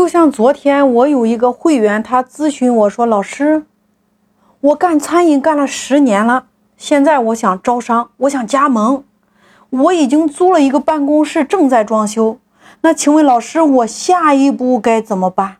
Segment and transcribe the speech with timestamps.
[0.00, 3.66] 就像昨天我有一个会员，他咨询我说：“老师，
[4.62, 6.46] 我干餐饮干了十年了，
[6.78, 9.04] 现在我想招商，我想加盟，
[9.68, 12.38] 我已经租了一个办公室，正在装修。
[12.80, 15.58] 那请问老师，我下一步该怎么办？”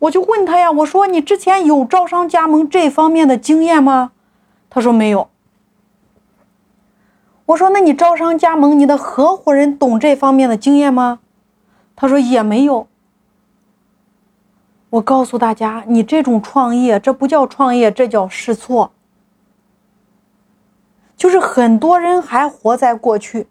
[0.00, 4.12] 我就问他呀，我说：“你之前有招商加盟这方面的经验吗？”
[4.68, 5.30] 他说：“没有。”
[7.46, 11.20] 我说：“那你招商加盟，你的合伙人懂这方面的经验吗？”
[11.96, 12.86] 他说：“也没有。”
[14.90, 18.92] 我告诉大家，你这种创业，这不叫创业，这叫试错。
[21.16, 23.48] 就是很多人还活在过去，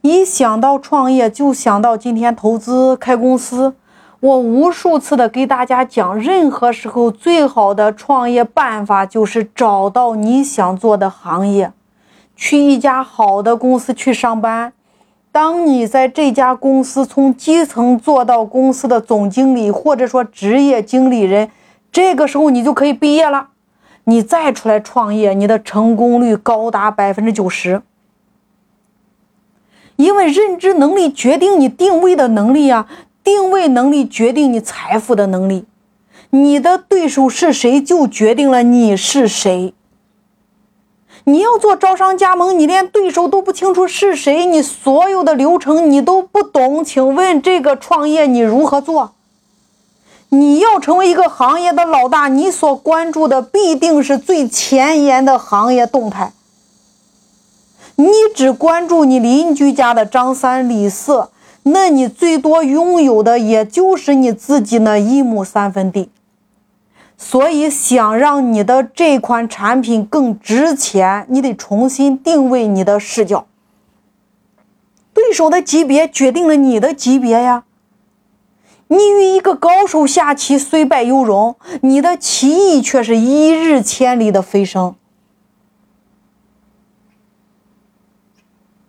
[0.00, 3.74] 一想到创业就想到今天投资开公司。
[4.20, 11.72] 我无数次的给大家讲，任何时候最好的创业办法就是找到你想做的行业。
[12.34, 14.72] 去一家好的公司去上班，
[15.30, 21.50] 当你在这家公司从基层做到公司的总经理，或者说职业经理人，
[21.92, 23.48] 这个时候你就可以毕业了。
[24.04, 27.82] 你再出来创业，你的成功率高达百分之九十。
[29.96, 32.88] 因为认知能力决定你定位的能力啊，
[33.22, 35.66] 定位能力决定你财富的能力。
[36.30, 39.74] 你的对手是谁，就决定了你是谁。
[41.28, 49.12] 你要做招商加盟，你连对手都不清楚是谁，你所有的流程你都不懂，请问这个创业你如何做？
[50.30, 56.32] 你要成为一个行业的老大，你所关注的必定是最前沿的行业动态。
[57.96, 61.28] 你只关注你邻居家的张三李四，
[61.64, 66.08] 那你最多拥有的也就是你自己那一亩三分地。
[67.20, 73.48] 所以，想让你的这款产品更值钱，你得重新定位你的视角。
[75.12, 77.64] 对手的级别决定了你的级别呀。
[78.86, 84.94] 你与一个高手下棋，虽败犹荣，你的棋艺却是一日千里的飞升。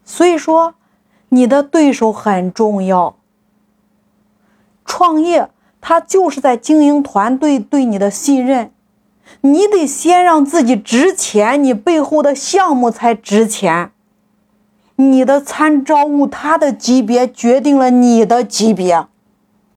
[0.05, 0.75] 所以说，
[1.29, 3.17] 你的对手很重要。
[4.85, 5.49] 创业。
[5.81, 8.71] 他就是在经营团队对你的信任，
[9.41, 13.91] 你得先让自己值钱，你背后的项目才值钱。
[14.97, 19.07] 你的参照物，他的级别决定了你的级别。